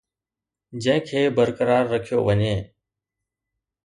[0.83, 2.53] جنهن کي برقرار رکيو وڃي